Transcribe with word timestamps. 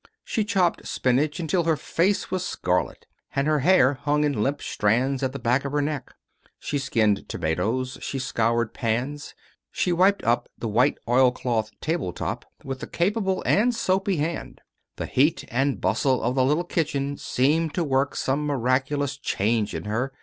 She 0.23 0.43
chopped 0.43 0.87
spinach 0.87 1.39
until 1.39 1.65
her 1.65 1.77
face 1.77 2.31
was 2.31 2.43
scarlet, 2.43 3.05
and 3.35 3.45
her 3.45 3.59
hair 3.59 3.93
hung 3.93 4.23
in 4.23 4.41
limp 4.41 4.59
strands 4.63 5.21
at 5.21 5.31
the 5.31 5.37
back 5.37 5.63
of 5.63 5.73
her 5.73 5.81
neck. 5.83 6.15
She 6.57 6.79
skinned 6.79 7.29
tomatoes. 7.29 7.99
She 8.01 8.17
scoured 8.17 8.73
pans. 8.73 9.35
She 9.71 9.93
wiped 9.93 10.23
up 10.23 10.49
the 10.57 10.67
white 10.67 10.97
oilcloth 11.07 11.69
table 11.81 12.13
top 12.13 12.51
with 12.63 12.81
a 12.81 12.87
capable 12.87 13.43
and 13.45 13.75
soapy 13.75 14.15
hand. 14.15 14.61
The 14.95 15.05
heat 15.05 15.45
and 15.49 15.79
bustle 15.79 16.23
of 16.23 16.33
the 16.33 16.43
little 16.45 16.63
kitchen 16.63 17.15
seemed 17.17 17.75
to 17.75 17.83
work 17.83 18.15
some 18.15 18.43
miraculous 18.47 19.17
change 19.17 19.75
in 19.75 19.83
her. 19.83 20.11